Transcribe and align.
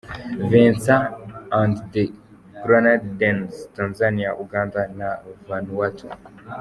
Vincent 0.51 1.13
and 1.51 1.77
the 1.93 2.11
Grenadines, 2.65 3.67
Tanzania, 3.77 4.29
Uganda 4.43 4.87
na 4.97 5.17
Vanuatu. 5.47 6.09